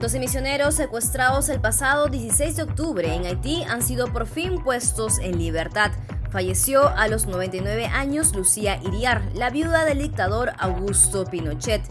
12 0.00 0.18
misioneros 0.18 0.76
secuestrados 0.76 1.50
el 1.50 1.60
pasado 1.60 2.06
16 2.06 2.56
de 2.56 2.62
octubre 2.62 3.14
en 3.14 3.26
Haití 3.26 3.62
han 3.64 3.82
sido 3.82 4.10
por 4.10 4.26
fin 4.26 4.64
puestos 4.64 5.18
en 5.18 5.38
libertad. 5.38 5.92
Falleció 6.30 6.88
a 6.88 7.06
los 7.06 7.26
99 7.26 7.84
años 7.84 8.34
Lucía 8.34 8.80
Iriar, 8.82 9.20
la 9.34 9.50
viuda 9.50 9.84
del 9.84 9.98
dictador 9.98 10.52
Augusto 10.58 11.26
Pinochet. 11.26 11.82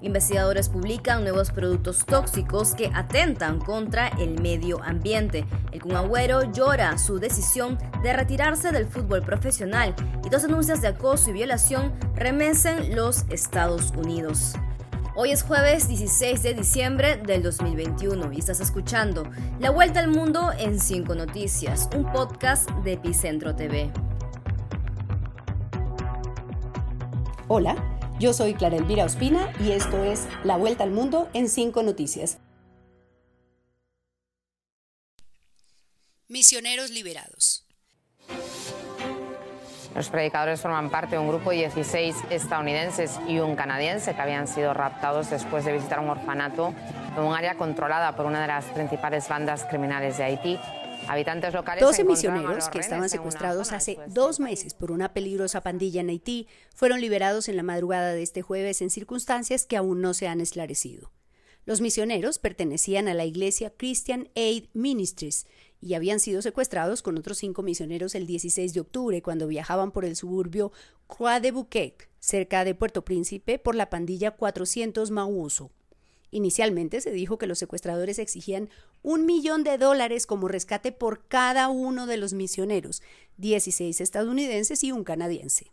Investigadores 0.00 0.68
publican 0.68 1.24
nuevos 1.24 1.50
productos 1.50 2.06
tóxicos 2.06 2.76
que 2.76 2.92
atentan 2.94 3.58
contra 3.58 4.08
el 4.10 4.40
medio 4.40 4.80
ambiente. 4.84 5.44
El 5.72 5.82
Cunagüero 5.82 6.52
llora 6.52 6.96
su 6.98 7.18
decisión 7.18 7.78
de 8.04 8.12
retirarse 8.12 8.70
del 8.70 8.86
fútbol 8.86 9.22
profesional 9.22 9.92
y 10.24 10.28
dos 10.28 10.42
denuncias 10.42 10.82
de 10.82 10.88
acoso 10.88 11.30
y 11.30 11.32
violación 11.32 11.92
remesen 12.14 12.94
los 12.94 13.24
Estados 13.28 13.90
Unidos. 13.96 14.54
Hoy 15.18 15.30
es 15.30 15.42
jueves 15.42 15.88
16 15.88 16.42
de 16.42 16.52
diciembre 16.52 17.16
del 17.16 17.42
2021 17.42 18.34
y 18.34 18.38
estás 18.38 18.60
escuchando 18.60 19.22
La 19.58 19.70
Vuelta 19.70 20.00
al 20.00 20.08
Mundo 20.08 20.52
en 20.58 20.78
5 20.78 21.14
Noticias, 21.14 21.88
un 21.96 22.12
podcast 22.12 22.68
de 22.84 22.92
Epicentro 22.92 23.56
TV. 23.56 23.90
Hola, 27.48 27.98
yo 28.20 28.34
soy 28.34 28.52
Clara 28.52 28.76
Elvira 28.76 29.06
Ospina 29.06 29.54
y 29.58 29.70
esto 29.70 30.04
es 30.04 30.28
La 30.44 30.58
Vuelta 30.58 30.84
al 30.84 30.90
Mundo 30.90 31.30
en 31.32 31.48
5 31.48 31.82
Noticias. 31.82 32.36
Misioneros 36.28 36.90
liberados. 36.90 37.65
Los 39.96 40.10
predicadores 40.10 40.60
forman 40.60 40.90
parte 40.90 41.16
de 41.16 41.18
un 41.18 41.28
grupo 41.28 41.52
de 41.52 41.56
16 41.56 42.16
estadounidenses 42.28 43.18
y 43.26 43.38
un 43.38 43.56
canadiense 43.56 44.14
que 44.14 44.20
habían 44.20 44.46
sido 44.46 44.74
raptados 44.74 45.30
después 45.30 45.64
de 45.64 45.72
visitar 45.72 46.00
un 46.00 46.10
orfanato 46.10 46.74
en 47.16 47.22
un 47.22 47.34
área 47.34 47.56
controlada 47.56 48.14
por 48.14 48.26
una 48.26 48.42
de 48.42 48.46
las 48.46 48.66
principales 48.66 49.26
bandas 49.26 49.64
criminales 49.64 50.18
de 50.18 50.24
Haití. 50.24 50.58
Habitantes 51.08 51.54
locales 51.54 51.82
12 51.82 52.04
misioneros 52.04 52.68
que 52.68 52.78
estaban 52.78 53.08
secuestrados 53.08 53.72
hace 53.72 53.98
dos 54.08 54.38
meses 54.38 54.74
por 54.74 54.92
una 54.92 55.14
peligrosa 55.14 55.62
pandilla 55.62 56.02
en 56.02 56.10
Haití 56.10 56.46
fueron 56.74 57.00
liberados 57.00 57.48
en 57.48 57.56
la 57.56 57.62
madrugada 57.62 58.12
de 58.12 58.22
este 58.22 58.42
jueves 58.42 58.82
en 58.82 58.90
circunstancias 58.90 59.64
que 59.64 59.78
aún 59.78 60.02
no 60.02 60.12
se 60.12 60.28
han 60.28 60.42
esclarecido. 60.42 61.10
Los 61.66 61.80
misioneros 61.80 62.38
pertenecían 62.38 63.08
a 63.08 63.14
la 63.14 63.24
iglesia 63.24 63.72
Christian 63.76 64.28
Aid 64.36 64.66
Ministries 64.72 65.46
y 65.80 65.94
habían 65.94 66.20
sido 66.20 66.42
secuestrados 66.42 67.02
con 67.02 67.18
otros 67.18 67.38
cinco 67.38 67.62
misioneros 67.62 68.14
el 68.14 68.26
16 68.26 68.74
de 68.74 68.80
octubre 68.80 69.22
cuando 69.22 69.46
viajaban 69.46 69.92
por 69.92 70.04
el 70.04 70.16
suburbio 70.16 70.72
Croix 71.06 71.40
de 71.40 71.52
Bouquet, 71.52 72.08
cerca 72.18 72.64
de 72.64 72.74
Puerto 72.74 73.04
Príncipe, 73.04 73.58
por 73.58 73.74
la 73.74 73.90
pandilla 73.90 74.32
400 74.32 75.10
Mauso. 75.10 75.70
Inicialmente 76.30 77.00
se 77.00 77.12
dijo 77.12 77.38
que 77.38 77.46
los 77.46 77.58
secuestradores 77.58 78.18
exigían 78.18 78.68
un 79.02 79.26
millón 79.26 79.62
de 79.62 79.78
dólares 79.78 80.26
como 80.26 80.48
rescate 80.48 80.92
por 80.92 81.26
cada 81.28 81.68
uno 81.68 82.06
de 82.06 82.16
los 82.16 82.32
misioneros, 82.32 83.02
16 83.38 84.00
estadounidenses 84.00 84.82
y 84.82 84.92
un 84.92 85.04
canadiense. 85.04 85.70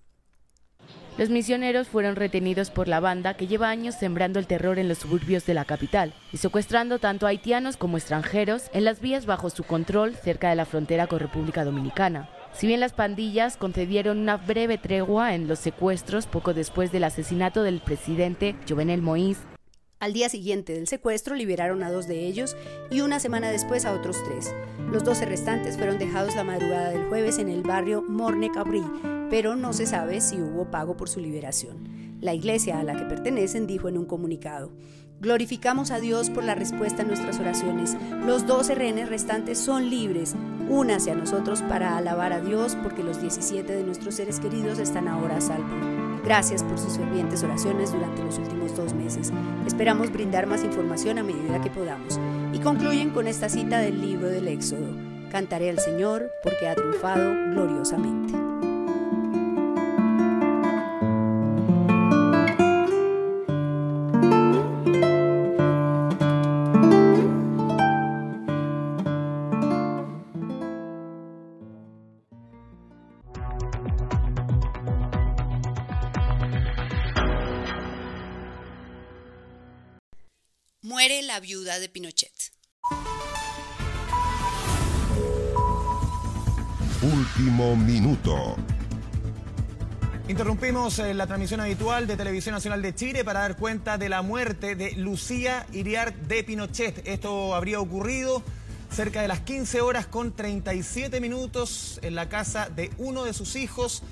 Los 1.16 1.30
misioneros 1.30 1.88
fueron 1.88 2.16
retenidos 2.16 2.72
por 2.72 2.88
la 2.88 3.00
banda 3.00 3.36
que 3.36 3.45
lleva 3.45 3.69
años 3.69 3.94
sembrando 3.94 4.39
el 4.39 4.47
terror 4.47 4.80
en 4.80 4.89
los 4.89 4.97
suburbios 4.97 5.45
de 5.45 5.53
la 5.53 5.64
capital 5.64 6.11
y 6.31 6.38
secuestrando 6.38 6.97
tanto 6.97 7.28
haitianos 7.28 7.78
como 7.78 7.97
extranjeros 7.97 8.72
en 8.73 8.83
las 8.83 9.00
vías 9.00 9.28
bajo 9.28 9.52
su 9.52 9.64
control 9.64 10.16
cerca 10.16 10.50
de 10.50 10.56
la 10.56 10.66
frontera 10.66 11.06
con 11.06 11.19
República 11.19 11.66
Dominicana. 11.66 12.30
Si 12.53 12.66
bien 12.66 12.80
las 12.80 12.94
pandillas 12.94 13.58
concedieron 13.58 14.17
una 14.17 14.38
breve 14.38 14.80
tregua 14.80 15.36
en 15.36 15.47
los 15.47 15.59
secuestros 15.59 16.25
poco 16.25 16.56
después 16.56 16.91
del 16.91 17.03
asesinato 17.03 17.61
del 17.61 17.80
presidente 17.80 18.56
Jovenel 18.67 19.03
Moïse, 19.03 19.38
al 20.00 20.11
día 20.11 20.28
siguiente 20.28 20.73
del 20.73 20.88
secuestro 20.88 21.34
liberaron 21.34 21.81
a 21.81 21.89
dos 21.89 22.08
de 22.08 22.28
ellos 22.28 22.58
y 22.91 23.00
una 23.02 23.22
semana 23.22 23.52
después 23.52 23.86
a 23.86 23.94
otros 23.94 24.17
tres. 24.25 24.53
Los 24.91 25.06
doce 25.06 25.25
restantes 25.25 25.78
fueron 25.78 25.97
dejados 25.97 26.36
la 26.36 26.44
madrugada 26.44 26.89
del 26.89 27.06
jueves 27.06 27.38
en 27.38 27.47
el 27.47 27.61
barrio 27.61 28.02
Morne 28.02 28.52
Cabrí, 28.52 28.84
pero 29.33 29.55
no 29.55 29.73
se 29.73 29.88
sabe 29.88 30.21
si 30.21 30.39
hubo 30.39 30.69
pago 30.69 30.95
por 30.95 31.09
su 31.09 31.19
liberación. 31.19 32.17
La 32.21 32.35
iglesia 32.35 32.77
a 32.77 32.83
la 32.83 32.95
que 32.95 33.05
pertenecen 33.05 33.66
dijo 33.66 33.89
en 33.89 33.97
un 33.97 34.05
comunicado, 34.05 34.69
Glorificamos 35.19 35.89
a 35.89 35.99
Dios 35.99 36.29
por 36.29 36.44
la 36.44 36.53
respuesta 36.53 37.01
a 37.01 37.05
nuestras 37.05 37.39
oraciones. 37.39 37.97
Los 38.27 38.45
doce 38.45 38.75
rehenes 38.75 39.09
restantes 39.09 39.57
son 39.57 39.89
libres. 39.89 40.35
Únase 40.69 41.09
a 41.09 41.16
nosotros 41.16 41.63
para 41.63 41.97
alabar 41.97 42.31
a 42.31 42.41
Dios 42.41 42.77
porque 42.83 43.01
los 43.01 43.21
17 43.21 43.73
de 43.73 43.83
nuestros 43.83 44.13
seres 44.13 44.39
queridos 44.39 44.77
están 44.77 45.07
ahora 45.07 45.38
a 45.38 45.41
salvo. 45.41 45.65
Gracias 46.23 46.61
por 46.61 46.77
sus 46.77 47.00
fervientes 47.00 47.41
oraciones 47.41 47.91
durante 47.91 48.23
los 48.23 48.38
últimos 48.38 48.75
dos 48.75 48.94
meses. 48.94 49.33
Esperamos 49.65 50.13
brindar 50.13 50.45
más 50.45 50.63
información 50.63 51.17
a 51.17 51.23
medida 51.23 51.59
que 51.59 51.71
podamos. 51.71 52.19
Y 52.53 52.59
concluyen 52.59 53.09
con 53.09 53.27
esta 53.27 53.50
cita 53.50 53.79
del 53.79 54.00
libro 54.00 54.27
del 54.27 54.47
Éxodo. 54.47 54.95
Cantaré 55.31 55.71
al 55.71 55.79
Señor 55.79 56.29
porque 56.44 56.67
ha 56.67 56.75
triunfado 56.75 57.33
gloriosamente. 57.50 58.53
Muere 80.85 81.21
la 81.21 81.39
viuda 81.39 81.79
de 81.79 81.88
Pinochet. 81.88 82.33
Último 87.01 87.77
minuto. 87.77 88.57
Interrumpimos 90.27 90.99
eh, 90.99 91.13
la 91.13 91.25
transmisión 91.25 91.61
habitual 91.61 92.05
de 92.05 92.17
Televisión 92.17 92.53
Nacional 92.53 92.81
de 92.81 92.94
Chile 92.94 93.23
para 93.23 93.39
dar 93.39 93.55
cuenta 93.55 93.97
de 93.97 94.09
la 94.09 94.23
muerte 94.23 94.75
de 94.75 94.91
Lucía 94.97 95.66
Iriart 95.71 96.17
de 96.27 96.44
Pinochet. 96.44 97.07
Esto 97.07 97.55
habría 97.55 97.79
ocurrido 97.79 98.44
cerca 98.91 99.21
de 99.21 99.29
las 99.29 99.39
15 99.39 99.79
horas 99.79 100.05
con 100.05 100.35
37 100.35 101.21
minutos 101.21 101.97
en 102.01 102.13
la 102.13 102.27
casa 102.27 102.67
de 102.67 102.91
uno 102.97 103.23
de 103.23 103.31
sus 103.31 103.55
hijos 103.55 104.03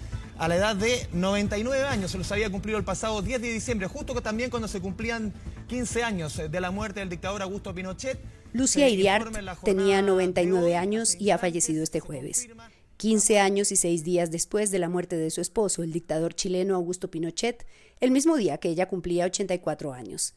a 0.41 0.47
la 0.47 0.55
edad 0.55 0.75
de 0.75 1.07
99 1.13 1.85
años. 1.85 2.09
Se 2.09 2.17
los 2.17 2.31
había 2.31 2.49
cumplido 2.49 2.79
el 2.79 2.83
pasado 2.83 3.21
10 3.21 3.43
de 3.43 3.53
diciembre, 3.53 3.85
justo 3.85 4.15
que 4.15 4.21
también 4.21 4.49
cuando 4.49 4.67
se 4.67 4.81
cumplían 4.81 5.35
15 5.67 6.03
años 6.03 6.41
de 6.49 6.59
la 6.59 6.71
muerte 6.71 6.99
del 6.99 7.09
dictador 7.09 7.43
Augusto 7.43 7.75
Pinochet. 7.75 8.19
Lucía 8.51 8.89
Iriart 8.89 9.31
tenía 9.63 10.01
99 10.01 10.75
años 10.75 11.15
y 11.19 11.29
ha 11.29 11.37
fallecido 11.37 11.83
este 11.83 11.99
jueves. 11.99 12.49
15 12.97 13.39
años 13.39 13.71
y 13.71 13.75
6 13.75 14.03
días 14.03 14.31
después 14.31 14.71
de 14.71 14.79
la 14.79 14.89
muerte 14.89 15.15
de 15.15 15.29
su 15.29 15.41
esposo, 15.41 15.83
el 15.83 15.93
dictador 15.93 16.33
chileno 16.33 16.73
Augusto 16.73 17.11
Pinochet, 17.11 17.67
el 17.99 18.09
mismo 18.09 18.35
día 18.35 18.57
que 18.57 18.69
ella 18.69 18.87
cumplía 18.87 19.25
84 19.25 19.93
años. 19.93 20.33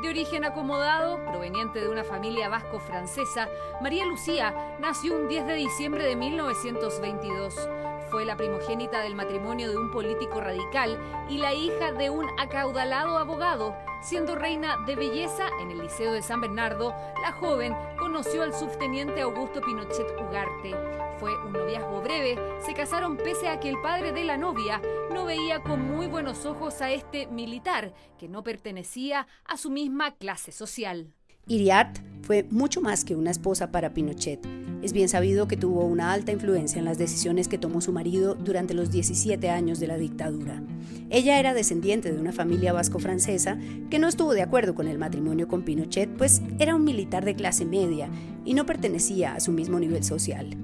De 0.00 0.08
origen 0.08 0.46
acomodado, 0.46 1.22
proveniente 1.26 1.78
de 1.78 1.90
una 1.90 2.04
familia 2.04 2.48
vasco-francesa, 2.48 3.48
María 3.82 4.06
Lucía 4.06 4.54
nació 4.80 5.14
un 5.14 5.28
10 5.28 5.46
de 5.46 5.54
diciembre 5.54 6.04
de 6.04 6.16
1922. 6.16 7.68
Fue 8.10 8.24
la 8.24 8.34
primogénita 8.34 9.02
del 9.02 9.14
matrimonio 9.14 9.70
de 9.70 9.76
un 9.76 9.90
político 9.90 10.40
radical 10.40 10.98
y 11.28 11.36
la 11.36 11.52
hija 11.52 11.92
de 11.92 12.08
un 12.08 12.26
acaudalado 12.38 13.18
abogado. 13.18 13.76
Siendo 14.00 14.36
reina 14.36 14.78
de 14.86 14.96
belleza 14.96 15.46
en 15.60 15.70
el 15.70 15.82
Liceo 15.82 16.14
de 16.14 16.22
San 16.22 16.40
Bernardo, 16.40 16.94
la 17.20 17.32
joven 17.32 17.76
conoció 18.10 18.42
al 18.42 18.52
subteniente 18.52 19.20
Augusto 19.20 19.60
Pinochet 19.60 20.20
Ugarte. 20.20 20.74
Fue 21.20 21.30
un 21.46 21.52
noviazgo 21.52 22.02
breve, 22.02 22.36
se 22.58 22.74
casaron 22.74 23.16
pese 23.16 23.48
a 23.48 23.60
que 23.60 23.68
el 23.68 23.80
padre 23.80 24.10
de 24.10 24.24
la 24.24 24.36
novia 24.36 24.82
no 25.12 25.26
veía 25.26 25.62
con 25.62 25.80
muy 25.80 26.08
buenos 26.08 26.44
ojos 26.44 26.82
a 26.82 26.90
este 26.90 27.28
militar, 27.28 27.94
que 28.18 28.26
no 28.26 28.42
pertenecía 28.42 29.28
a 29.44 29.56
su 29.56 29.70
misma 29.70 30.16
clase 30.16 30.50
social. 30.50 31.14
Iriart 31.46 31.98
fue 32.22 32.46
mucho 32.50 32.80
más 32.80 33.04
que 33.04 33.16
una 33.16 33.30
esposa 33.30 33.72
para 33.72 33.92
Pinochet. 33.92 34.46
Es 34.82 34.92
bien 34.92 35.08
sabido 35.08 35.48
que 35.48 35.56
tuvo 35.56 35.84
una 35.84 36.12
alta 36.12 36.32
influencia 36.32 36.78
en 36.78 36.84
las 36.84 36.96
decisiones 36.96 37.48
que 37.48 37.58
tomó 37.58 37.80
su 37.80 37.92
marido 37.92 38.34
durante 38.34 38.72
los 38.72 38.90
17 38.90 39.50
años 39.50 39.80
de 39.80 39.86
la 39.86 39.98
dictadura. 39.98 40.62
Ella 41.10 41.38
era 41.38 41.52
descendiente 41.52 42.12
de 42.12 42.20
una 42.20 42.32
familia 42.32 42.72
vasco-francesa 42.72 43.58
que 43.90 43.98
no 43.98 44.08
estuvo 44.08 44.32
de 44.32 44.42
acuerdo 44.42 44.74
con 44.74 44.88
el 44.88 44.96
matrimonio 44.96 45.48
con 45.48 45.64
Pinochet, 45.64 46.08
pues 46.16 46.40
era 46.58 46.74
un 46.74 46.84
militar 46.84 47.24
de 47.24 47.34
clase 47.34 47.64
media 47.64 48.08
y 48.44 48.54
no 48.54 48.64
pertenecía 48.64 49.34
a 49.34 49.40
su 49.40 49.52
mismo 49.52 49.80
nivel 49.80 50.04
social. 50.04 50.56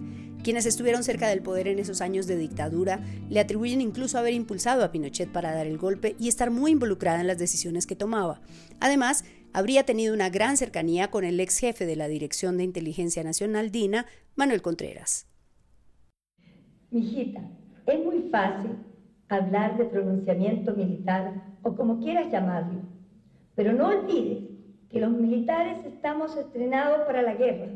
Quienes 0.47 0.65
estuvieron 0.65 1.03
cerca 1.03 1.27
del 1.27 1.43
poder 1.43 1.67
en 1.67 1.81
esos 1.81 2.01
años 2.01 2.29
de 2.29 2.37
dictadura 2.37 3.01
le 3.29 3.41
atribuyen 3.41 3.81
incluso 3.81 4.17
haber 4.17 4.33
impulsado 4.33 4.85
a 4.85 4.93
Pinochet 4.93 5.29
para 5.29 5.53
dar 5.53 5.67
el 5.67 5.77
golpe 5.77 6.15
y 6.21 6.29
estar 6.29 6.53
muy 6.53 6.71
involucrada 6.71 7.21
en 7.21 7.27
las 7.27 7.39
decisiones 7.39 7.85
que 7.85 7.97
tomaba. 7.97 8.41
Además, 8.79 9.25
habría 9.57 9.85
tenido 9.85 10.13
una 10.13 10.29
gran 10.29 10.59
cercanía 10.59 11.11
con 11.11 11.25
el 11.25 11.41
ex 11.41 11.59
jefe 11.59 11.87
de 11.87 11.97
la 11.97 12.09
Dirección 12.09 12.59
de 12.59 12.65
Inteligencia 12.65 13.25
Nacional, 13.25 13.71
DINA, 13.71 14.05
Manuel 14.35 14.61
Contreras. 14.61 15.27
Mijita, 16.91 17.41
es 17.87 18.05
muy 18.05 18.29
fácil 18.31 18.73
hablar 19.31 19.79
de 19.79 19.87
pronunciamiento 19.87 20.75
militar 20.75 21.57
o 21.63 21.75
como 21.75 22.01
quieras 22.01 22.31
llamarlo. 22.31 22.83
Pero 23.55 23.73
no 23.73 23.89
olvides 23.89 24.45
que 24.91 25.01
los 25.01 25.11
militares 25.13 25.87
estamos 25.87 26.37
estrenados 26.37 27.07
para 27.07 27.23
la 27.23 27.33
guerra. 27.33 27.69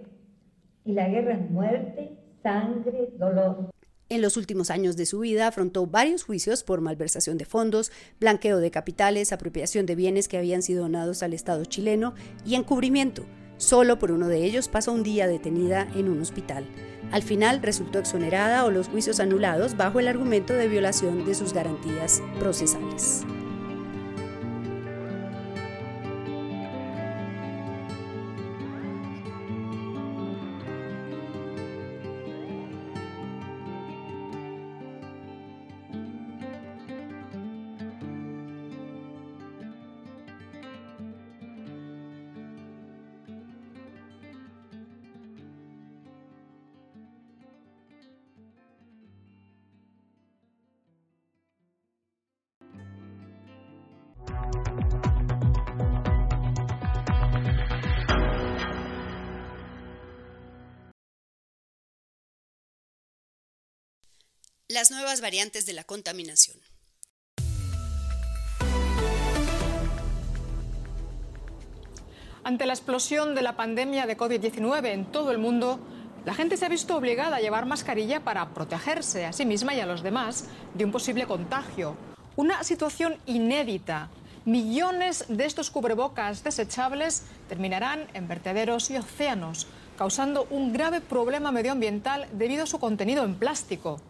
Y 0.84 0.92
la 0.92 1.08
guerra 1.08 1.32
es 1.32 1.50
muerte, 1.50 2.10
sangre, 2.42 3.08
dolor. 3.16 3.70
En 4.10 4.22
los 4.22 4.36
últimos 4.36 4.70
años 4.70 4.96
de 4.96 5.06
su 5.06 5.20
vida 5.20 5.46
afrontó 5.46 5.86
varios 5.86 6.24
juicios 6.24 6.64
por 6.64 6.80
malversación 6.80 7.38
de 7.38 7.44
fondos, 7.44 7.92
blanqueo 8.18 8.58
de 8.58 8.72
capitales, 8.72 9.32
apropiación 9.32 9.86
de 9.86 9.94
bienes 9.94 10.26
que 10.26 10.36
habían 10.36 10.62
sido 10.62 10.82
donados 10.82 11.22
al 11.22 11.32
Estado 11.32 11.64
chileno 11.64 12.14
y 12.44 12.56
encubrimiento. 12.56 13.24
Solo 13.56 14.00
por 14.00 14.10
uno 14.10 14.26
de 14.26 14.44
ellos 14.44 14.66
pasó 14.66 14.90
un 14.90 15.04
día 15.04 15.28
detenida 15.28 15.86
en 15.94 16.08
un 16.08 16.20
hospital. 16.20 16.66
Al 17.12 17.22
final 17.22 17.62
resultó 17.62 18.00
exonerada 18.00 18.64
o 18.64 18.72
los 18.72 18.88
juicios 18.88 19.20
anulados 19.20 19.76
bajo 19.76 20.00
el 20.00 20.08
argumento 20.08 20.54
de 20.54 20.66
violación 20.66 21.24
de 21.24 21.36
sus 21.36 21.52
garantías 21.52 22.20
procesales. 22.40 23.24
Las 64.72 64.92
nuevas 64.92 65.20
variantes 65.20 65.66
de 65.66 65.72
la 65.72 65.82
contaminación. 65.82 66.56
Ante 72.44 72.66
la 72.66 72.72
explosión 72.72 73.34
de 73.34 73.42
la 73.42 73.56
pandemia 73.56 74.06
de 74.06 74.16
COVID-19 74.16 74.86
en 74.92 75.10
todo 75.10 75.32
el 75.32 75.38
mundo, 75.38 75.80
la 76.24 76.34
gente 76.34 76.56
se 76.56 76.66
ha 76.66 76.68
visto 76.68 76.96
obligada 76.96 77.38
a 77.38 77.40
llevar 77.40 77.66
mascarilla 77.66 78.22
para 78.22 78.54
protegerse 78.54 79.26
a 79.26 79.32
sí 79.32 79.44
misma 79.44 79.74
y 79.74 79.80
a 79.80 79.86
los 79.86 80.04
demás 80.04 80.44
de 80.74 80.84
un 80.84 80.92
posible 80.92 81.26
contagio. 81.26 81.96
Una 82.36 82.62
situación 82.62 83.16
inédita. 83.26 84.08
Millones 84.44 85.24
de 85.26 85.46
estos 85.46 85.72
cubrebocas 85.72 86.44
desechables 86.44 87.24
terminarán 87.48 88.06
en 88.14 88.28
vertederos 88.28 88.88
y 88.90 88.98
océanos, 88.98 89.66
causando 89.98 90.46
un 90.48 90.72
grave 90.72 91.00
problema 91.00 91.50
medioambiental 91.50 92.28
debido 92.34 92.62
a 92.62 92.68
su 92.68 92.78
contenido 92.78 93.24
en 93.24 93.34
plástico. 93.34 94.00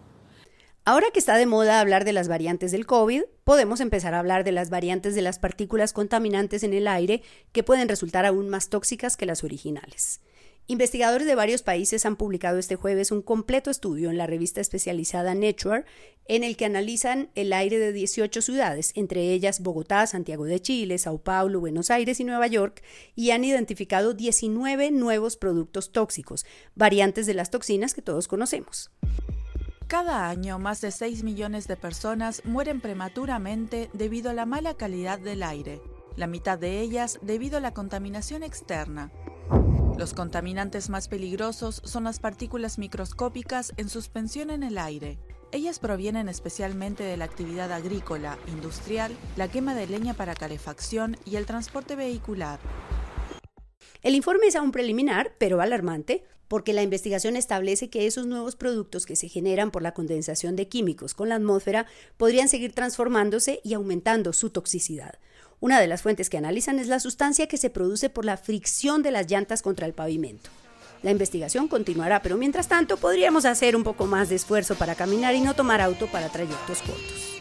Ahora 0.91 1.07
que 1.13 1.21
está 1.21 1.37
de 1.37 1.47
moda 1.47 1.79
hablar 1.79 2.05
de 2.05 2.13
las 2.13 2.27
variantes 2.27 2.73
del 2.73 2.85
COVID, 2.85 3.23
podemos 3.45 3.79
empezar 3.79 4.13
a 4.13 4.19
hablar 4.19 4.43
de 4.43 4.51
las 4.51 4.71
variantes 4.71 5.15
de 5.15 5.23
las 5.23 5.39
partículas 5.39 5.93
contaminantes 5.93 6.65
en 6.65 6.75
el 6.75 6.89
aire 6.89 7.23
que 7.53 7.63
pueden 7.63 7.89
resultar 7.89 8.27
aún 8.27 8.49
más 8.49 8.71
tóxicas 8.71 9.17
que 9.17 9.25
las 9.25 9.45
originales. 9.45 10.21
Investigadores 10.67 11.29
de 11.29 11.37
varios 11.37 11.63
países 11.63 12.05
han 12.07 12.17
publicado 12.17 12.59
este 12.59 12.75
jueves 12.75 13.13
un 13.13 13.23
completo 13.23 13.71
estudio 13.71 14.11
en 14.11 14.19
la 14.19 14.27
revista 14.27 14.61
especializada 14.61 15.37
Nature 15.37 15.85
en 16.27 16.43
el 16.43 16.57
que 16.57 16.65
analizan 16.65 17.31
el 17.37 17.53
aire 17.53 17.79
de 17.79 17.93
18 17.93 18.43
ciudades, 18.43 18.91
entre 18.97 19.33
ellas 19.33 19.61
Bogotá, 19.61 20.05
Santiago 20.09 20.45
de 20.45 20.61
Chile, 20.61 20.99
Sao 20.99 21.19
Paulo, 21.19 21.61
Buenos 21.61 21.93
Aires 21.93 22.19
y 22.19 22.25
Nueva 22.25 22.49
York, 22.49 22.83
y 23.15 23.31
han 23.31 23.45
identificado 23.45 24.13
19 24.13 24.91
nuevos 24.91 25.37
productos 25.37 25.93
tóxicos, 25.93 26.45
variantes 26.75 27.27
de 27.27 27.35
las 27.35 27.51
toxinas 27.51 27.95
que 27.95 28.03
todos 28.03 28.27
conocemos. 28.27 28.91
Cada 29.91 30.29
año, 30.29 30.61
más 30.61 30.81
de 30.81 30.93
6 30.93 31.25
millones 31.25 31.67
de 31.67 31.77
personas 31.77 32.43
mueren 32.45 32.81
prematuramente 32.81 33.91
debido 33.93 34.31
a 34.31 34.35
la 34.35 34.47
mala 34.47 34.75
calidad 34.75 35.19
del 35.19 35.43
aire, 35.43 35.83
la 36.15 36.29
mitad 36.29 36.61
de 36.61 36.79
ellas 36.79 37.19
debido 37.23 37.59
a 37.59 37.61
la 37.61 37.75
contaminación 37.75 38.45
externa. 38.45 39.11
Los 39.99 40.15
contaminantes 40.15 40.91
más 40.91 41.09
peligrosos 41.09 41.83
son 41.85 42.05
las 42.05 42.21
partículas 42.21 42.79
microscópicas 42.79 43.73
en 43.79 43.89
suspensión 43.89 44.51
en 44.51 44.63
el 44.63 44.79
aire. 44.79 45.19
Ellas 45.51 45.81
provienen 45.81 46.29
especialmente 46.29 47.03
de 47.03 47.17
la 47.17 47.25
actividad 47.25 47.73
agrícola, 47.73 48.39
industrial, 48.47 49.17
la 49.37 49.49
quema 49.49 49.75
de 49.75 49.89
leña 49.89 50.15
para 50.15 50.37
calefacción 50.37 51.17
y 51.25 51.35
el 51.35 51.47
transporte 51.47 51.97
vehicular. 51.97 52.61
El 54.03 54.15
informe 54.15 54.47
es 54.47 54.57
aún 54.57 54.73
preliminar, 54.73 55.35
pero 55.39 55.61
alarmante, 55.61 56.25
porque 56.49 56.73
la 56.73 56.83
investigación 56.83 57.37
establece 57.37 57.91
que 57.91 58.07
esos 58.07 58.27
nuevos 58.27 58.57
productos 58.57 59.07
que 59.07 59.15
se 59.15 59.29
generan 59.29 59.71
por 59.71 59.83
la 59.83 59.95
condensación 59.95 60.57
de 60.57 60.69
químicos 60.69 61.15
con 61.15 61.29
la 61.29 61.37
atmósfera 61.37 61.87
podrían 62.17 62.49
seguir 62.49 62.73
transformándose 62.73 63.61
y 63.63 63.75
aumentando 63.75 64.33
su 64.33 64.51
toxicidad. 64.51 65.15
Una 65.61 65.79
de 65.79 65.87
las 65.87 66.03
fuentes 66.03 66.31
que 66.31 66.39
analizan 66.39 66.79
es 66.79 66.89
la 66.89 66.99
sustancia 66.99 67.47
que 67.47 67.57
se 67.57 67.71
produce 67.71 68.09
por 68.09 68.25
la 68.25 68.37
fricción 68.37 69.03
de 69.03 69.11
las 69.11 69.31
llantas 69.31 69.63
contra 69.63 69.87
el 69.87 69.93
pavimento. 69.93 70.51
La 71.03 71.11
investigación 71.11 71.69
continuará, 71.69 72.21
pero 72.21 72.37
mientras 72.37 72.69
tanto 72.69 72.97
podríamos 72.97 73.45
hacer 73.45 73.77
un 73.77 73.85
poco 73.85 74.07
más 74.07 74.29
de 74.29 74.37
esfuerzo 74.37 74.75
para 74.75 74.95
caminar 74.95 75.35
y 75.35 75.41
no 75.41 75.55
tomar 75.55 75.81
auto 75.81 76.09
para 76.09 76.31
trayectos 76.31 76.83
cortos. 76.83 77.40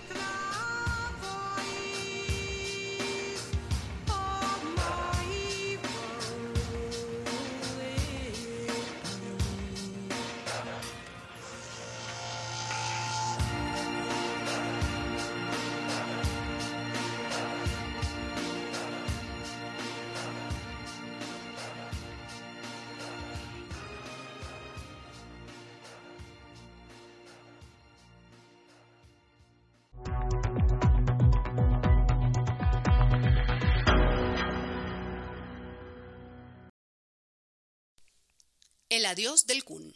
El 38.99 39.05
adiós 39.05 39.47
del 39.47 39.63
Kun. 39.63 39.93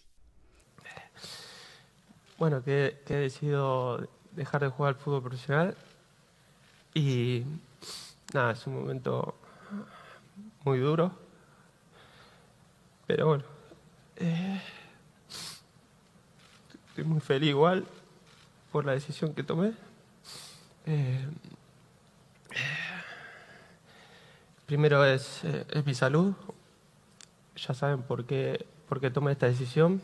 Bueno, 2.37 2.63
que, 2.63 3.01
he 3.05 3.13
decidido 3.13 4.07
dejar 4.31 4.61
de 4.61 4.69
jugar 4.69 4.93
al 4.93 4.99
fútbol 5.01 5.21
profesional 5.21 5.75
y 6.93 7.43
nada, 8.33 8.53
es 8.53 8.65
un 8.65 8.75
momento 8.75 9.35
muy 10.63 10.79
duro, 10.79 11.11
pero 13.05 13.27
bueno, 13.27 13.43
eh, 14.15 14.61
estoy 16.87 17.03
muy 17.03 17.19
feliz 17.19 17.49
igual 17.49 17.85
por 18.71 18.85
la 18.85 18.93
decisión 18.93 19.33
que 19.33 19.43
tomé. 19.43 19.73
Eh, 20.85 21.27
primero 24.65 25.03
es, 25.03 25.43
eh, 25.43 25.65
es 25.71 25.85
mi 25.85 25.93
salud, 25.93 26.33
ya 27.57 27.73
saben 27.73 28.01
por 28.01 28.25
qué 28.25 28.65
porque 28.93 29.09
tomé 29.09 29.31
esta 29.31 29.47
decisión, 29.47 30.03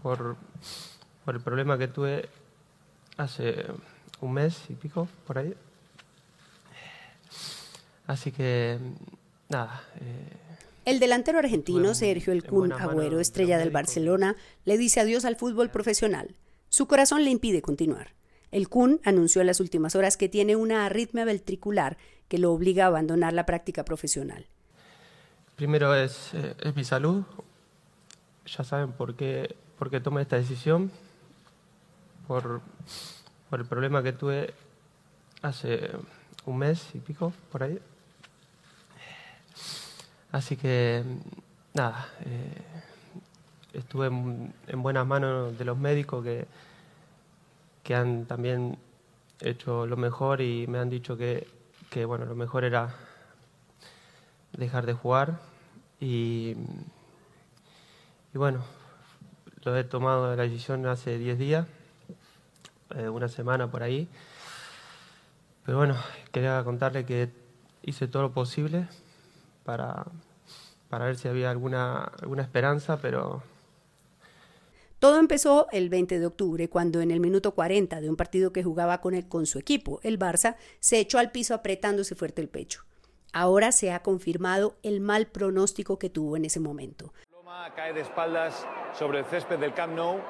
por, 0.00 0.36
por 1.24 1.34
el 1.34 1.40
problema 1.40 1.76
que 1.76 1.88
tuve 1.88 2.28
hace 3.16 3.64
un 4.20 4.32
mes 4.32 4.62
y 4.68 4.74
pico, 4.74 5.08
por 5.26 5.38
ahí. 5.38 5.52
Así 8.06 8.30
que, 8.30 8.78
nada. 9.48 9.82
Eh, 9.96 10.28
el 10.84 11.00
delantero 11.00 11.40
argentino 11.40 11.96
Sergio 11.96 12.32
El 12.32 12.44
Kun 12.44 12.72
Agüero, 12.72 13.18
estrella 13.18 13.58
del 13.58 13.70
Barcelona, 13.70 14.36
le 14.64 14.78
dice 14.78 15.00
adiós 15.00 15.24
al 15.24 15.34
fútbol 15.34 15.68
profesional. 15.68 16.36
Su 16.68 16.86
corazón 16.86 17.24
le 17.24 17.30
impide 17.30 17.60
continuar. 17.60 18.14
El 18.52 18.68
Kun 18.68 19.00
anunció 19.02 19.40
en 19.40 19.48
las 19.48 19.58
últimas 19.58 19.96
horas 19.96 20.16
que 20.16 20.28
tiene 20.28 20.54
una 20.54 20.86
arritmia 20.86 21.24
ventricular 21.24 21.98
que 22.28 22.38
lo 22.38 22.52
obliga 22.52 22.84
a 22.84 22.86
abandonar 22.86 23.32
la 23.32 23.46
práctica 23.46 23.84
profesional. 23.84 24.46
Primero 25.58 25.92
es, 25.92 26.34
eh, 26.34 26.54
es 26.60 26.76
mi 26.76 26.84
salud, 26.84 27.24
ya 28.46 28.62
saben 28.62 28.92
por 28.92 29.16
qué, 29.16 29.56
por 29.76 29.90
qué 29.90 29.98
tomé 29.98 30.22
esta 30.22 30.36
decisión, 30.36 30.92
por, 32.28 32.60
por 33.50 33.58
el 33.58 33.66
problema 33.66 34.00
que 34.00 34.12
tuve 34.12 34.54
hace 35.42 35.90
un 36.46 36.58
mes 36.58 36.94
y 36.94 37.00
pico, 37.00 37.32
por 37.50 37.64
ahí. 37.64 37.76
Así 40.30 40.56
que, 40.56 41.02
nada, 41.74 42.08
eh, 42.24 42.62
estuve 43.72 44.06
en, 44.06 44.80
buenas 44.80 45.08
manos 45.08 45.58
de 45.58 45.64
los 45.64 45.76
médicos 45.76 46.22
que, 46.22 46.46
que 47.82 47.96
han 47.96 48.26
también 48.26 48.78
hecho 49.40 49.86
lo 49.88 49.96
mejor 49.96 50.40
y 50.40 50.68
me 50.68 50.78
han 50.78 50.88
dicho 50.88 51.16
que, 51.16 51.48
que 51.90 52.04
bueno, 52.04 52.26
lo 52.26 52.36
mejor 52.36 52.62
era 52.62 53.07
dejar 54.58 54.84
de 54.86 54.92
jugar 54.92 55.38
y, 56.00 56.54
y 58.34 58.38
bueno, 58.38 58.62
lo 59.64 59.76
he 59.76 59.84
tomado 59.84 60.34
la 60.34 60.42
decisión 60.42 60.84
hace 60.86 61.16
10 61.16 61.38
días, 61.38 61.66
eh, 62.96 63.08
una 63.08 63.28
semana 63.28 63.70
por 63.70 63.82
ahí. 63.82 64.08
Pero 65.64 65.78
bueno, 65.78 65.96
quería 66.32 66.62
contarle 66.64 67.04
que 67.04 67.30
hice 67.82 68.08
todo 68.08 68.22
lo 68.22 68.32
posible 68.32 68.88
para, 69.64 70.06
para 70.88 71.06
ver 71.06 71.16
si 71.16 71.28
había 71.28 71.50
alguna, 71.50 72.04
alguna 72.04 72.42
esperanza, 72.42 72.98
pero 73.00 73.42
todo 74.98 75.20
empezó 75.20 75.68
el 75.70 75.90
20 75.90 76.18
de 76.18 76.26
octubre, 76.26 76.68
cuando 76.68 77.00
en 77.00 77.12
el 77.12 77.20
minuto 77.20 77.54
40 77.54 78.00
de 78.00 78.10
un 78.10 78.16
partido 78.16 78.52
que 78.52 78.64
jugaba 78.64 79.00
con, 79.00 79.20
con 79.22 79.46
su 79.46 79.58
equipo, 79.58 80.00
el 80.02 80.18
Barça, 80.18 80.56
se 80.80 80.98
echó 80.98 81.18
al 81.18 81.30
piso 81.30 81.54
apretándose 81.54 82.16
fuerte 82.16 82.42
el 82.42 82.48
pecho. 82.48 82.87
Ahora 83.32 83.72
se 83.72 83.92
ha 83.92 84.02
confirmado 84.02 84.76
el 84.82 85.00
mal 85.00 85.26
pronóstico 85.26 85.98
que 85.98 86.10
tuvo 86.10 86.36
en 86.36 86.44
ese 86.44 86.60
momento. 86.60 87.12
Loma 87.30 87.72
cae 87.74 87.92
de 87.92 88.00
espaldas 88.00 88.66
sobre 88.98 89.20
el 89.20 89.24
césped 89.26 89.58
del 89.58 89.74
Camp 89.74 89.94
Nou. 89.94 90.20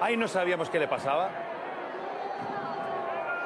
Ahí 0.00 0.16
no 0.16 0.28
sabíamos 0.28 0.68
qué 0.68 0.78
le 0.78 0.88
pasaba. 0.88 1.30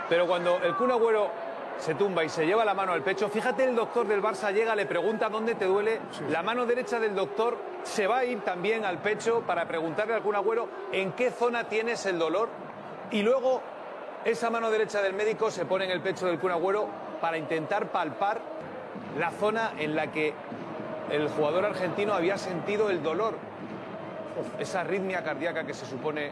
Pero 0.09 0.26
cuando 0.26 0.56
el 0.56 0.75
Kun 0.75 0.90
Agüero 0.90 1.30
se 1.78 1.94
tumba 1.94 2.25
y 2.25 2.28
se 2.28 2.44
lleva 2.44 2.64
la 2.64 2.75
mano 2.75 2.92
al 2.92 3.02
pecho. 3.02 3.28
Fíjate, 3.28 3.64
el 3.64 3.75
doctor 3.75 4.06
del 4.06 4.23
Barça 4.23 4.52
llega, 4.52 4.75
le 4.75 4.87
pregunta 4.87 5.28
dónde 5.28 5.54
te 5.54 5.66
duele. 5.66 6.00
La 6.28 6.42
mano 6.42 6.66
derecha 6.66 6.99
del 6.99 7.14
doctor 7.14 7.56
se 7.85 8.06
va 8.06 8.18
a 8.18 8.25
ir 8.25 8.40
también 8.40 8.85
al 8.85 8.99
pecho 8.99 9.42
para 9.47 9.66
preguntarle 9.66 10.14
al 10.14 10.23
Kun 10.23 10.35
Agüero 10.35 10.68
en 10.92 11.12
qué 11.12 11.30
zona 11.30 11.68
tienes 11.68 12.04
el 12.06 12.18
dolor. 12.18 12.49
Y 13.11 13.23
luego 13.23 13.62
esa 14.25 14.50
mano 14.50 14.70
derecha 14.70 15.00
del 15.00 15.14
médico 15.14 15.50
se 15.50 15.64
pone 15.64 15.85
en 15.85 15.90
el 15.90 16.00
pecho 16.00 16.26
del 16.26 16.38
Kun 16.38 16.50
Agüero 16.50 16.88
para 17.20 17.38
intentar 17.38 17.92
palpar 17.92 18.40
la 19.18 19.30
zona 19.32 19.72
en 19.78 19.94
la 19.94 20.10
que 20.12 20.32
el 21.10 21.28
jugador 21.28 21.64
argentino 21.64 22.14
había 22.14 22.38
sentido 22.38 22.90
el 22.90 23.02
dolor. 23.02 23.34
Esa 24.58 24.80
arritmia 24.80 25.22
cardíaca 25.22 25.66
que 25.66 25.74
se 25.74 25.84
supone 25.86 26.30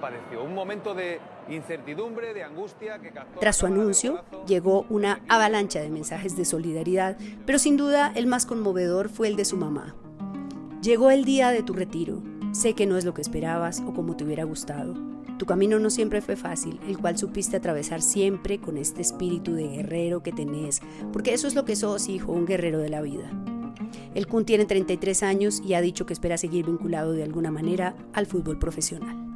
padeció. 0.00 0.44
Un 0.44 0.54
momento 0.54 0.94
de 0.94 1.20
incertidumbre, 1.48 2.34
de 2.34 2.44
angustia 2.44 2.98
que 2.98 3.12
Tras 3.40 3.56
su 3.56 3.66
anuncio, 3.66 4.22
llegó 4.46 4.86
una 4.88 5.20
avalancha 5.28 5.80
de 5.80 5.90
mensajes 5.90 6.36
de 6.36 6.44
solidaridad, 6.44 7.16
pero 7.46 7.58
sin 7.58 7.76
duda 7.76 8.12
el 8.14 8.26
más 8.26 8.46
conmovedor 8.46 9.08
fue 9.08 9.28
el 9.28 9.36
de 9.36 9.44
su 9.44 9.56
mamá. 9.56 9.94
Llegó 10.82 11.10
el 11.10 11.24
día 11.24 11.50
de 11.50 11.62
tu 11.62 11.72
retiro. 11.72 12.22
Sé 12.52 12.74
que 12.74 12.86
no 12.86 12.96
es 12.96 13.04
lo 13.04 13.14
que 13.14 13.22
esperabas 13.22 13.82
o 13.86 13.92
como 13.92 14.16
te 14.16 14.24
hubiera 14.24 14.44
gustado. 14.44 14.94
Tu 15.38 15.46
camino 15.46 15.78
no 15.78 15.90
siempre 15.90 16.20
fue 16.20 16.34
fácil, 16.34 16.80
el 16.88 16.98
cual 16.98 17.16
supiste 17.16 17.56
atravesar 17.56 18.02
siempre 18.02 18.58
con 18.58 18.76
este 18.76 19.02
espíritu 19.02 19.52
de 19.52 19.68
guerrero 19.68 20.22
que 20.22 20.32
tenés, 20.32 20.80
porque 21.12 21.34
eso 21.34 21.46
es 21.46 21.54
lo 21.54 21.64
que 21.64 21.76
sos, 21.76 22.08
hijo, 22.08 22.32
un 22.32 22.46
guerrero 22.46 22.78
de 22.78 22.88
la 22.88 23.02
vida. 23.02 23.30
El 24.14 24.26
Kun 24.26 24.44
tiene 24.44 24.64
33 24.64 25.22
años 25.22 25.62
y 25.64 25.74
ha 25.74 25.80
dicho 25.80 26.06
que 26.06 26.12
espera 26.12 26.38
seguir 26.38 26.66
vinculado 26.66 27.12
de 27.12 27.22
alguna 27.22 27.52
manera 27.52 27.94
al 28.14 28.26
fútbol 28.26 28.58
profesional. 28.58 29.27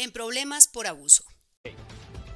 En 0.00 0.10
problemas 0.12 0.66
por 0.66 0.86
abuso. 0.86 1.24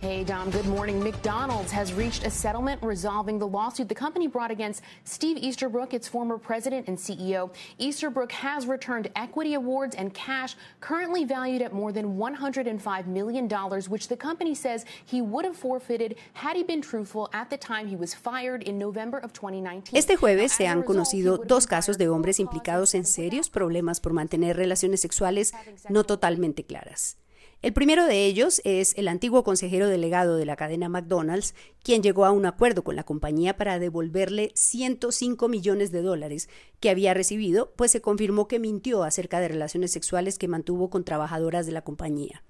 Hey, 0.03 0.23
Dom, 0.23 0.51
good 0.51 0.67
morning. 0.67 1.03
McDonald's 1.03 1.73
has 1.73 1.95
reached 1.95 2.27
a 2.27 2.31
settlement 2.31 2.79
resolving 2.83 3.39
the 3.39 3.47
lawsuit 3.47 3.89
the 3.89 3.95
company 3.95 4.29
brought 4.29 4.51
against 4.51 4.83
Steve 5.05 5.39
Easterbrook, 5.39 5.95
its 5.95 6.07
former 6.07 6.37
president 6.37 6.89
and 6.89 6.99
CEO. 6.99 7.51
Easterbrook 7.79 8.31
has 8.33 8.67
returned 8.67 9.09
equity 9.17 9.55
awards 9.55 9.97
and 9.97 10.13
cash 10.13 10.57
currently 10.81 11.25
valued 11.25 11.63
at 11.63 11.73
more 11.73 11.91
than 11.91 12.19
$105 12.19 13.07
million, 13.07 13.49
which 13.89 14.09
the 14.09 14.17
company 14.17 14.55
says 14.55 14.85
he 15.07 15.23
would 15.23 15.47
have 15.47 15.57
forfeited 15.57 16.17
had 16.35 16.55
he 16.55 16.63
been 16.63 16.83
truthful 16.83 17.31
at 17.33 17.49
the 17.49 17.57
time 17.57 17.89
he 17.89 17.97
was 17.97 18.13
fired 18.13 18.63
in 18.63 18.77
November 18.79 19.17
of 19.17 19.33
2019. 19.33 19.97
Este 19.99 20.19
jueves 20.19 20.53
se 20.53 20.67
han 20.67 20.83
conocido 20.83 21.39
dos 21.39 21.67
casos 21.67 21.97
de 21.97 22.11
hombres 22.11 22.41
implicados 22.41 22.95
en 22.95 23.07
serios 23.07 23.49
problemas 23.49 24.01
por 24.01 24.13
mantener 24.13 24.55
relaciones 24.55 25.01
sexuales 25.01 25.55
no 25.89 26.05
totalmente 26.05 26.63
claras. 26.67 27.17
El 27.65 27.73
primero 27.73 28.05
de 28.05 28.27
ellos 28.27 28.61
es 28.65 28.93
el 28.99 29.09
antiguo 29.09 29.43
consejero 29.43 29.89
delegado 29.89 30.37
de 30.37 30.45
la 30.45 30.55
cadena 30.55 30.91
McDonald's, 30.91 31.55
quien 31.83 32.03
llegó 32.03 32.27
a 32.27 32.31
un 32.31 32.45
acuerdo 32.45 32.85
con 32.85 32.95
la 32.95 33.05
compañía 33.05 33.57
para 33.57 33.79
devolverle 33.79 34.53
105 34.55 35.49
millones 35.49 35.91
de 35.91 36.03
dólares 36.03 36.51
que 36.79 36.91
había 36.91 37.15
recibido, 37.15 37.73
pues 37.75 37.91
se 37.91 38.03
confirmó 38.03 38.49
que 38.49 38.59
mintió 38.59 39.03
acerca 39.03 39.41
de 39.41 39.49
relaciones 39.49 39.93
sexuales 39.93 40.37
que 40.37 40.47
mantuvo 40.47 40.91
con 40.91 41.05
trabajadoras 41.05 41.65
de 41.65 41.73
la 41.73 41.81
compañía. 41.81 42.45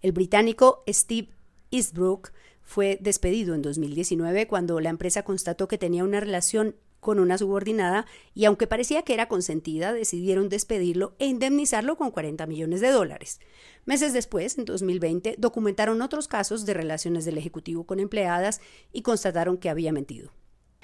El 0.00 0.12
británico 0.12 0.84
Steve 0.88 1.30
Eastbrook 1.72 2.30
fue 2.62 2.98
despedido 3.00 3.56
en 3.56 3.62
2019 3.62 4.46
cuando 4.46 4.78
la 4.78 4.90
empresa 4.90 5.24
constató 5.24 5.66
que 5.66 5.76
tenía 5.76 6.04
una 6.04 6.20
relación 6.20 6.76
con 7.02 7.18
una 7.18 7.36
subordinada 7.36 8.06
y 8.32 8.44
aunque 8.44 8.68
parecía 8.68 9.02
que 9.02 9.12
era 9.12 9.26
consentida, 9.26 9.92
decidieron 9.92 10.48
despedirlo 10.48 11.16
e 11.18 11.26
indemnizarlo 11.26 11.96
con 11.96 12.12
40 12.12 12.46
millones 12.46 12.80
de 12.80 12.92
dólares. 12.92 13.40
Meses 13.86 14.12
después, 14.12 14.56
en 14.56 14.66
2020, 14.66 15.34
documentaron 15.36 16.00
otros 16.00 16.28
casos 16.28 16.64
de 16.64 16.74
relaciones 16.74 17.24
del 17.24 17.38
Ejecutivo 17.38 17.82
con 17.84 17.98
empleadas 17.98 18.60
y 18.92 19.02
constataron 19.02 19.58
que 19.58 19.68
había 19.68 19.92
mentido. 19.92 20.30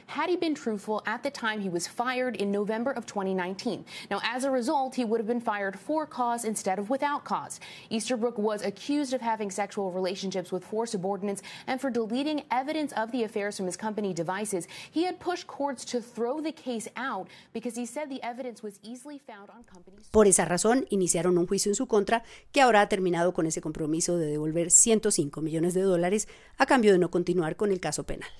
Had 0.08 0.30
he 0.30 0.36
been 0.36 0.54
truthful 0.54 1.02
at 1.06 1.22
the 1.22 1.30
time 1.30 1.60
he 1.60 1.68
was 1.68 1.86
fired 1.86 2.34
in 2.36 2.50
November 2.50 2.90
of 2.90 3.06
2019. 3.06 3.84
Now, 4.10 4.20
as 4.24 4.44
a 4.44 4.50
result, 4.50 4.94
he 4.94 5.04
would 5.04 5.20
have 5.20 5.26
been 5.26 5.40
fired 5.40 5.78
for 5.78 6.06
cause 6.06 6.44
instead 6.44 6.78
of 6.78 6.90
without 6.90 7.24
cause. 7.24 7.60
Easterbrook 7.90 8.38
was 8.38 8.62
accused 8.62 9.12
of 9.12 9.20
having 9.20 9.50
sexual 9.50 9.92
relationships 9.92 10.50
with 10.50 10.64
four 10.64 10.86
subordinates 10.86 11.42
and 11.66 11.80
for 11.80 11.90
deleting 11.90 12.42
evidence 12.50 12.92
of 12.92 13.12
the 13.12 13.22
affairs 13.22 13.56
from 13.56 13.66
his 13.66 13.76
company 13.76 14.14
devices. 14.14 14.66
He 14.90 15.04
had 15.04 15.20
pushed 15.20 15.46
courts 15.46 15.84
to 15.86 16.00
throw 16.00 16.40
the 16.40 16.52
case 16.52 16.88
out 16.96 17.28
because 17.52 17.76
he 17.76 17.84
said 17.86 18.08
the 18.08 18.22
evidence 18.22 18.62
was 18.62 18.80
easily 18.82 19.18
found 19.18 19.50
on 19.50 19.62
companies. 19.64 20.08
Por 20.10 20.26
esa 20.26 20.46
razón, 20.46 20.86
iniciaron 20.90 21.36
un 21.36 21.46
juicio 21.46 21.70
en 21.70 21.76
su 21.76 21.86
contra 21.86 22.22
que 22.52 22.62
ahora 22.62 22.80
ha 22.80 22.88
terminado 22.88 23.34
con 23.34 23.46
ese 23.46 23.60
compromiso 23.60 24.16
de 24.16 24.26
devolver 24.26 24.70
105 24.70 25.42
millones 25.42 25.74
de 25.74 25.82
dólares 25.82 26.28
a 26.56 26.64
cambio 26.64 26.92
de 26.92 26.98
no 26.98 27.10
continuar 27.10 27.56
con 27.56 27.72
el 27.72 27.80
caso 27.80 28.04
penal. 28.04 28.30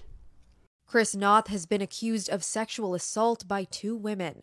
Chris 0.89 1.15
Noth 1.15 1.49
has 1.49 1.67
been 1.67 1.83
accused 1.83 2.31
of 2.31 2.43
sexual 2.43 2.95
assault 2.95 3.47
by 3.47 3.65
two 3.65 3.95
women. 3.95 4.43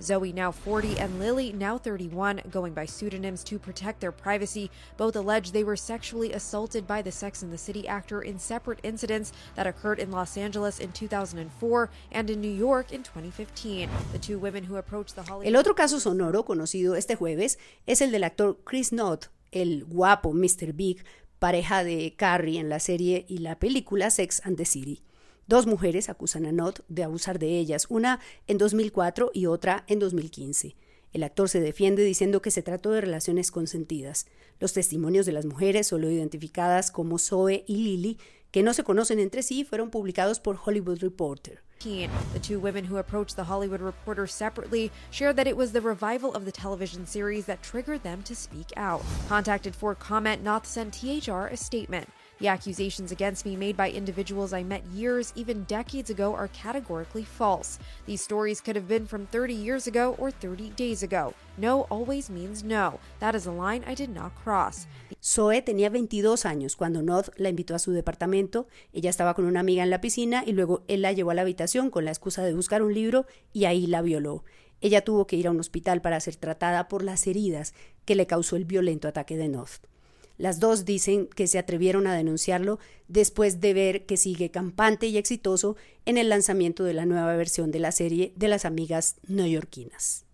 Zoe, 0.00 0.32
now 0.32 0.50
40, 0.50 0.98
and 0.98 1.18
Lily, 1.18 1.52
now 1.52 1.76
31, 1.76 2.40
going 2.50 2.72
by 2.72 2.86
pseudonyms 2.86 3.44
to 3.44 3.58
protect 3.58 4.00
their 4.00 4.10
privacy. 4.10 4.70
Both 4.96 5.16
allege 5.16 5.52
they 5.52 5.62
were 5.62 5.76
sexually 5.76 6.32
assaulted 6.32 6.86
by 6.86 7.02
the 7.02 7.12
Sex 7.12 7.42
and 7.42 7.52
the 7.52 7.58
City 7.58 7.86
actor 7.86 8.22
in 8.22 8.38
separate 8.38 8.78
incidents 8.82 9.34
that 9.54 9.66
occurred 9.66 9.98
in 9.98 10.10
Los 10.10 10.38
Angeles 10.38 10.78
in 10.78 10.92
2004 10.92 11.90
and 12.10 12.30
in 12.30 12.40
New 12.40 12.48
York 12.48 12.90
in 12.90 13.02
2015. 13.02 13.90
The 14.12 14.18
two 14.18 14.38
women 14.38 14.64
who 14.64 14.76
approached 14.76 15.14
the 15.14 15.24
Hollywood. 15.24 15.54
El 15.54 15.60
otro 15.60 15.74
caso 15.74 16.00
sonoro 16.00 16.46
conocido 16.46 16.96
este 16.96 17.16
jueves 17.16 17.58
es 17.86 18.00
el 18.00 18.12
del 18.12 18.24
actor 18.24 18.56
Chris 18.64 18.92
Noth, 18.92 19.26
el 19.52 19.84
guapo 19.84 20.32
Mr. 20.32 20.72
Big, 20.72 21.04
pareja 21.38 21.84
de 21.84 22.14
Carrie 22.16 22.58
en 22.58 22.70
la 22.70 22.80
serie 22.80 23.26
y 23.28 23.38
la 23.38 23.56
película 23.58 24.08
Sex 24.08 24.40
and 24.46 24.56
the 24.56 24.64
City. 24.64 25.02
Dos 25.46 25.66
mujeres 25.66 26.08
acusan 26.08 26.46
a 26.46 26.52
Not 26.52 26.80
de 26.88 27.04
abusar 27.04 27.38
de 27.38 27.58
ellas, 27.58 27.86
una 27.90 28.20
en 28.46 28.56
2004 28.56 29.30
y 29.34 29.46
otra 29.46 29.84
en 29.88 29.98
2015. 29.98 30.74
El 31.12 31.22
actor 31.22 31.48
se 31.48 31.60
defiende 31.60 32.02
diciendo 32.02 32.40
que 32.40 32.50
se 32.50 32.62
trató 32.62 32.90
de 32.90 33.02
relaciones 33.02 33.50
consentidas. 33.50 34.26
Los 34.58 34.72
testimonios 34.72 35.26
de 35.26 35.32
las 35.32 35.44
mujeres, 35.44 35.86
solo 35.86 36.10
identificadas 36.10 36.90
como 36.90 37.18
Zoe 37.18 37.64
y 37.66 37.76
Lily, 37.76 38.18
que 38.50 38.62
no 38.62 38.72
se 38.72 38.84
conocen 38.84 39.18
entre 39.18 39.42
sí, 39.42 39.64
fueron 39.64 39.90
publicados 39.90 40.40
por 40.40 40.56
Hollywood 40.64 41.00
Reporter. 41.00 41.62
The 41.82 42.40
two 42.40 42.58
women 42.58 42.86
who 42.86 42.96
approached 42.96 43.36
the 43.36 43.44
Hollywood 43.44 43.82
Reporter 43.82 44.26
separately 44.26 44.90
shared 45.10 45.36
that 45.36 45.46
it 45.46 45.56
was 45.56 45.72
the 45.72 45.82
revival 45.82 46.34
of 46.34 46.46
the 46.46 46.52
television 46.52 47.06
series 47.06 47.44
that 47.44 47.62
triggered 47.62 48.02
them 48.02 48.22
to 48.22 48.34
speak 48.34 48.72
out. 48.76 49.02
Contacted 49.28 49.74
for 49.74 49.94
comment, 49.94 50.42
Noth 50.42 50.64
sent 50.64 50.94
THR 50.94 51.48
a 51.48 51.56
statement. 51.56 52.08
The 52.44 52.50
accusations 52.50 53.10
against 53.10 53.46
me 53.46 53.56
made 53.56 53.74
by 53.74 53.90
individuals 53.90 54.52
I 54.52 54.64
met 54.64 54.84
years, 54.92 55.32
even 55.34 55.64
decades 55.64 56.10
ago, 56.10 56.34
are 56.34 56.48
categorically 56.48 57.24
false. 57.24 57.78
These 58.04 58.20
stories 58.20 58.60
could 58.60 58.76
have 58.76 58.86
been 58.86 59.06
from 59.06 59.24
30 59.28 59.54
years 59.54 59.86
ago 59.86 60.14
or 60.18 60.30
30 60.30 60.68
days 60.76 61.02
ago. 61.02 61.32
No 61.56 61.86
always 61.88 62.28
means 62.28 62.62
no. 62.62 63.00
That 63.18 63.34
is 63.34 63.46
a 63.46 63.50
line 63.50 63.82
I 63.86 63.94
did 63.94 64.10
not 64.10 64.34
cross. 64.44 64.86
Zoe 65.22 65.62
tenía 65.62 65.88
22 65.88 66.44
años 66.44 66.76
cuando 66.76 67.00
Noth 67.00 67.30
la 67.38 67.48
invitó 67.48 67.74
a 67.74 67.78
su 67.78 67.92
departamento. 67.92 68.66
Ella 68.92 69.08
estaba 69.08 69.32
con 69.32 69.46
una 69.46 69.60
amiga 69.60 69.82
en 69.82 69.88
la 69.88 70.02
piscina 70.02 70.44
y 70.46 70.52
luego 70.52 70.82
él 70.86 71.00
la 71.00 71.12
llevó 71.12 71.30
a 71.30 71.34
la 71.34 71.40
habitación 71.40 71.88
con 71.88 72.04
la 72.04 72.10
excusa 72.10 72.44
de 72.44 72.52
buscar 72.52 72.82
un 72.82 72.92
libro 72.92 73.24
y 73.54 73.64
ahí 73.64 73.86
la 73.86 74.02
violó. 74.02 74.44
Ella 74.82 75.02
tuvo 75.02 75.26
que 75.26 75.36
ir 75.36 75.46
a 75.46 75.50
un 75.50 75.60
hospital 75.60 76.02
para 76.02 76.20
ser 76.20 76.36
tratada 76.36 76.88
por 76.88 77.04
las 77.04 77.26
heridas 77.26 77.72
que 78.04 78.14
le 78.14 78.26
causó 78.26 78.56
el 78.56 78.66
violento 78.66 79.08
ataque 79.08 79.38
de 79.38 79.48
North. 79.48 79.93
Las 80.36 80.58
dos 80.58 80.84
dicen 80.84 81.28
que 81.28 81.46
se 81.46 81.58
atrevieron 81.58 82.06
a 82.06 82.14
denunciarlo 82.14 82.78
después 83.06 83.60
de 83.60 83.74
ver 83.74 84.06
que 84.06 84.16
sigue 84.16 84.50
campante 84.50 85.06
y 85.06 85.16
exitoso 85.16 85.76
en 86.06 86.18
el 86.18 86.28
lanzamiento 86.28 86.84
de 86.84 86.94
la 86.94 87.06
nueva 87.06 87.36
versión 87.36 87.70
de 87.70 87.78
la 87.78 87.92
serie 87.92 88.32
de 88.36 88.48
las 88.48 88.64
amigas 88.64 89.16
neoyorquinas. 89.28 90.24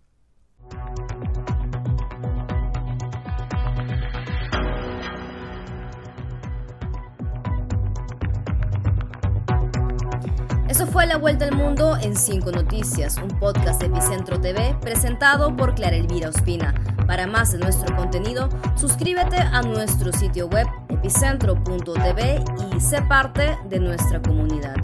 Eso 10.67 10.87
fue 10.87 11.05
La 11.05 11.17
Vuelta 11.17 11.45
al 11.45 11.55
Mundo 11.55 11.97
en 12.01 12.15
5 12.15 12.51
Noticias, 12.51 13.17
un 13.17 13.27
podcast 13.39 13.81
de 13.81 13.87
Epicentro 13.87 14.39
TV 14.39 14.75
presentado 14.81 15.55
por 15.55 15.75
Clara 15.75 15.97
Elvira 15.97 16.29
Ospina. 16.29 16.73
Para 17.11 17.27
más 17.27 17.51
de 17.51 17.57
nuestro 17.57 17.93
contenido, 17.97 18.47
suscríbete 18.77 19.35
a 19.35 19.61
nuestro 19.63 20.13
sitio 20.13 20.47
web 20.47 20.65
epicentro.tv 20.87 22.41
y 22.73 22.79
sé 22.79 23.01
parte 23.01 23.57
de 23.67 23.81
nuestra 23.81 24.21
comunidad. 24.21 24.77